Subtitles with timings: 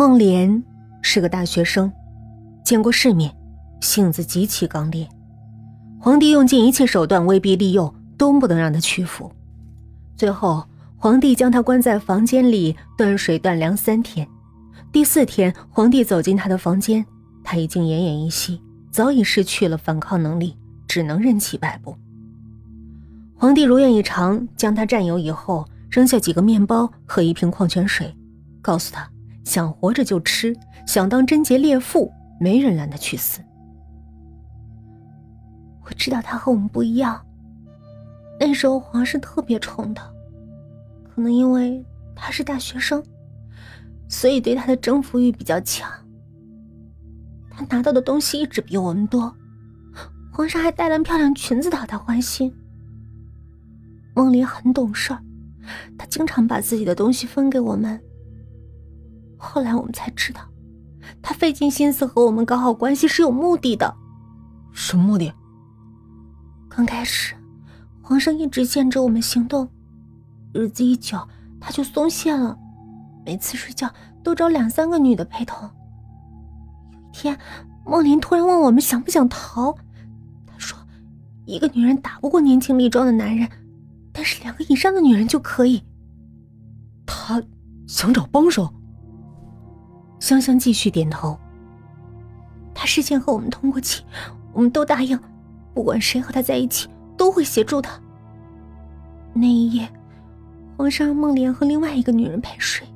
[0.00, 0.64] 孟莲
[1.02, 1.92] 是个大学生，
[2.64, 3.30] 见过世面，
[3.82, 5.06] 性子极其刚烈。
[5.98, 9.30] 皇帝用尽一切手段威逼利诱，都不能让他屈服。
[10.16, 10.64] 最后，
[10.96, 14.26] 皇帝将他关在房间里断水断粮三天。
[14.90, 17.04] 第四天，皇帝走进他的房间，
[17.44, 18.58] 他已经奄奄一息，
[18.90, 20.56] 早已失去了反抗能力，
[20.88, 21.94] 只能任其摆布。
[23.36, 28.16] 皇帝如愿以偿，将他占有以后，扔下几个面包和一瓶矿泉水，
[28.62, 29.06] 告诉他。
[29.44, 33.40] 想活着就吃，想当贞洁烈妇，没人拦他去死。
[35.84, 37.20] 我知道他和我们不一样。
[38.38, 40.04] 那时候皇上特别宠他，
[41.04, 41.84] 可能因为
[42.14, 43.02] 他是大学生，
[44.08, 45.90] 所以对他的征服欲比较强。
[47.50, 49.34] 他拿到的东西一直比我们多，
[50.32, 52.54] 皇上还带了漂亮裙子讨他欢心。
[54.14, 55.20] 梦里很懂事儿，
[55.98, 58.00] 他经常把自己的东西分给我们。
[59.42, 60.42] 后来我们才知道，
[61.22, 63.96] 他费尽心思和我们搞好关系是有目的的。
[64.70, 65.32] 什么目的？
[66.68, 67.34] 刚开始，
[68.02, 69.66] 皇上一直限制我们行动，
[70.52, 71.18] 日子一久，
[71.58, 72.56] 他就松懈了。
[73.24, 73.90] 每次睡觉
[74.22, 75.68] 都找两三个女的陪同。
[76.92, 77.38] 有一天，
[77.86, 79.72] 梦林突然问我们想不想逃，
[80.46, 80.78] 他说
[81.46, 83.48] ：“一个女人打不过年轻力壮的男人，
[84.12, 85.82] 但是两个以上的女人就可以。”
[87.06, 87.42] 他
[87.86, 88.72] 想找帮手。
[90.20, 91.36] 香香继续点头。
[92.72, 94.04] 他事先和我们通过气，
[94.52, 95.18] 我们都答应，
[95.74, 98.00] 不管谁和他在一起，都会协助他。
[99.32, 99.88] 那一夜，
[100.76, 102.86] 皇上让梦莲和另外一个女人陪睡。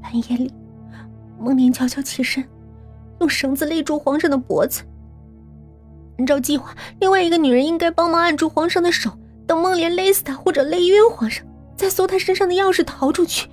[0.00, 0.52] 半夜里，
[1.38, 2.44] 梦莲悄悄起身，
[3.20, 4.82] 用绳子勒住皇上的脖子。
[6.18, 9.10] 按照计划，另外一个女人应该帮忙按住皇上的手，
[9.46, 11.44] 等梦莲勒死他或者勒晕皇上，
[11.76, 13.48] 再搜他身上的钥匙逃出去。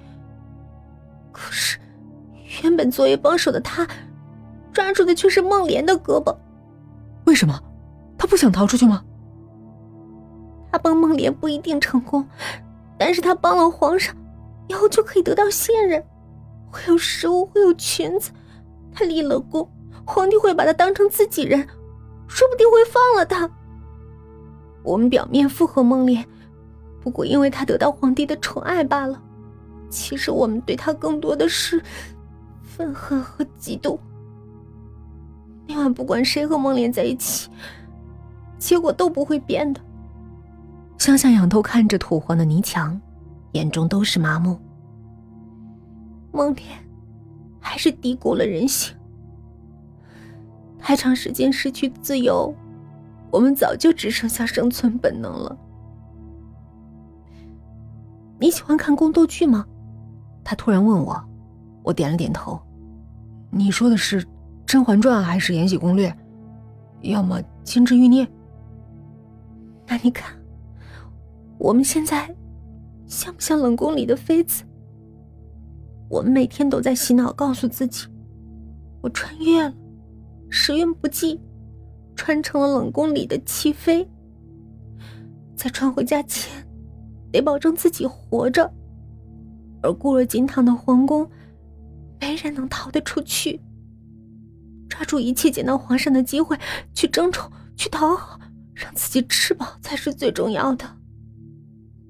[1.32, 1.78] 可是。
[2.62, 3.88] 原本作为帮手的他，
[4.74, 6.36] 抓住的却是孟莲的胳膊。
[7.26, 7.60] 为什么？
[8.18, 9.04] 他不想逃出去吗？
[10.72, 12.28] 他帮孟莲不一定成功，
[12.98, 14.16] 但是他帮了皇上，
[14.68, 16.04] 以后就可以得到信任，
[16.70, 18.32] 会有食物，会有裙子。
[18.92, 19.68] 他立了功，
[20.06, 21.60] 皇帝会把他当成自己人，
[22.28, 23.50] 说不定会放了他。
[24.84, 26.26] 我们表面附和孟莲，
[27.02, 29.22] 不过因为他得到皇帝的宠爱罢了。
[29.90, 31.82] 其实我们对他更多的是……
[32.80, 34.00] 愤恨和嫉妒。
[35.68, 37.50] 那晚不管谁和梦莲在一起，
[38.58, 39.82] 结果都不会变的。
[40.98, 42.98] 香香仰头看着土黄的泥墙，
[43.52, 44.58] 眼中都是麻木。
[46.32, 46.66] 梦莲
[47.60, 48.96] 还是低估了人性。
[50.80, 52.56] 太长时间失去自由，
[53.30, 55.58] 我们早就只剩下生存本能了。
[58.40, 59.66] 你喜欢看宫斗剧吗？
[60.46, 61.22] 他突然问我，
[61.84, 62.58] 我点了点头。
[63.52, 64.22] 你说的是
[64.66, 66.10] 《甄嬛传》还是《延禧攻略》？
[67.02, 68.26] 要么《金枝欲孽》？
[69.88, 70.36] 那你看，
[71.58, 72.34] 我们现在
[73.08, 74.64] 像不像冷宫里的妃子？
[76.10, 78.08] 我们每天都在洗脑，告诉自己：
[79.02, 79.74] 我穿越了，
[80.50, 81.42] 时运不济，
[82.16, 84.08] 穿成了冷宫里的弃妃。
[85.56, 86.52] 在穿回家前，
[87.32, 88.72] 得保证自己活着。
[89.82, 91.28] 而固若金汤的皇宫。
[92.20, 93.60] 没人能逃得出去。
[94.90, 96.58] 抓住一切见到皇上的机会，
[96.94, 98.40] 去争宠，去讨好，
[98.74, 100.98] 让自己吃饱才是最重要的。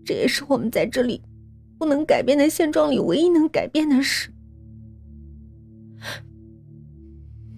[0.05, 1.21] 这也是我们在这里
[1.77, 4.33] 不能改变的现状里唯一能改变的事。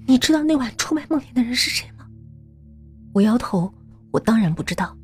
[0.08, 2.06] 你知道那晚出卖梦莲的人是谁吗？
[3.14, 3.72] 我摇头，
[4.12, 4.98] 我当然不知道。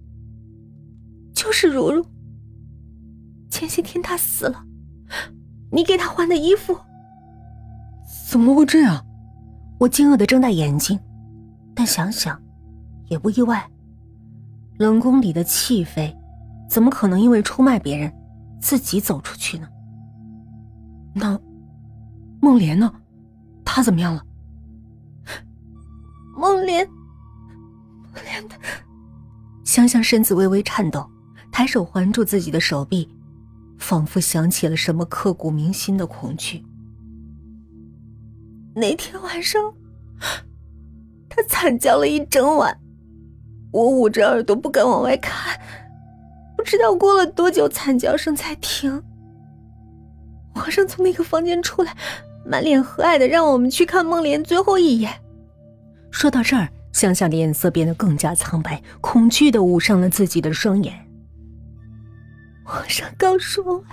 [1.34, 2.06] 就是如如。
[3.50, 4.66] 前些天他死了，
[5.72, 6.78] 你给他换的衣服。
[8.30, 9.06] 怎么会这样？
[9.80, 11.00] 我惊愕的睁大眼睛，
[11.74, 12.38] 但想想，
[13.06, 13.66] 也不意外。
[14.80, 16.14] 冷宫里的弃妃，
[16.70, 18.14] 怎么可能因为出卖别人，
[18.60, 19.68] 自己走出去呢？
[21.14, 21.40] 那
[22.41, 22.94] 梦莲呢？
[23.64, 24.22] 她怎么样了？
[26.35, 26.85] 梦莲，
[28.14, 28.56] 梦莲的……
[29.64, 31.09] 香香身子微微颤抖，
[31.50, 33.08] 抬手环住自己的手臂，
[33.80, 36.66] 仿佛想起了什么刻骨铭心的恐惧。
[38.79, 39.74] 那天晚上，
[41.28, 42.79] 他惨叫了一整晚，
[43.72, 45.59] 我捂着耳朵不敢往外看，
[46.56, 49.02] 不知道过了多久惨叫声才停。
[50.53, 51.97] 皇上从那个房间出来，
[52.46, 55.12] 满脸和蔼的让我们去看梦莲最后一眼。
[56.12, 60.94] 说到这儿，香香的脸色变得更加苍白，恐惧的捂上了自己的双眼。
[62.64, 63.84] 皇上刚说完，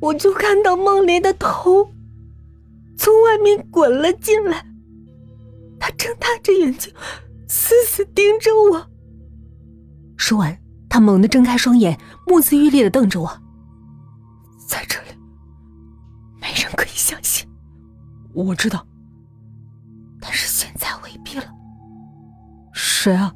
[0.00, 1.92] 我就看到梦莲的头。
[2.96, 4.64] 从外面滚了进来，
[5.78, 6.92] 他睁大着眼睛，
[7.48, 8.90] 死死盯着我。
[10.16, 10.58] 说完，
[10.88, 13.42] 他猛地睁开双眼，目眦欲裂的瞪着我。
[14.66, 15.18] 在这里，
[16.40, 17.48] 没人可以相信。
[18.32, 18.86] 我知道，
[20.20, 21.44] 但是现在未必了。
[22.72, 23.34] 谁啊？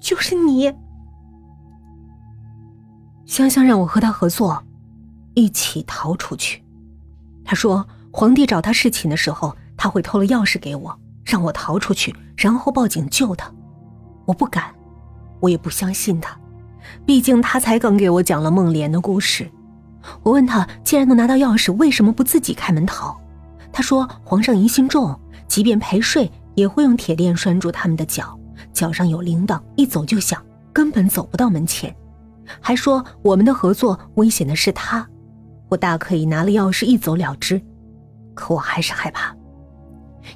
[0.00, 0.74] 就是你。
[3.24, 4.62] 香香让我和他合作，
[5.34, 6.62] 一起逃出去。
[7.44, 13.50] 他说，皇帝找他侍寝的时候，他会偷了钥匙给我，让我逃出去，然后报警救他。
[14.26, 14.72] 我不敢，
[15.40, 16.38] 我也不相信他，
[17.06, 19.50] 毕竟他才刚给我讲了梦莲的故事。
[20.22, 23.16] 我问他，既然能拿到钥匙，为什么不自己开门逃？
[23.72, 25.18] 他说，皇上疑心重，
[25.48, 28.38] 即便陪睡，也会用铁链拴住他们的脚，
[28.74, 31.94] 脚上有铃铛，一走就响，根本走不到门前。
[32.60, 35.08] 还说我们的合作危险的是他，
[35.70, 37.60] 我大可以拿了钥匙一走了之，
[38.34, 39.34] 可我还是害怕。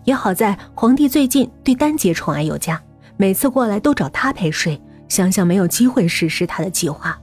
[0.05, 2.81] 也好在皇帝最近对丹姐宠爱有加，
[3.17, 7.19] 每次过来都找她陪睡，想想没有机会实施他的计划。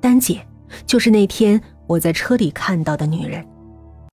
[0.00, 0.44] 丹姐。
[0.84, 3.42] 就是那天我在车里看到的女人。